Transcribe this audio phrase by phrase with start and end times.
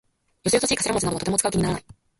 [0.45, 1.85] よそよそしい頭文字などはとても使う気にならない。